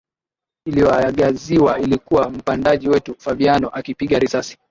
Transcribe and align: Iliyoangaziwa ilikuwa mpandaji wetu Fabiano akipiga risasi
Iliyoangaziwa 0.67 1.79
ilikuwa 1.79 2.29
mpandaji 2.29 2.89
wetu 2.89 3.15
Fabiano 3.19 3.69
akipiga 3.69 4.19
risasi 4.19 4.57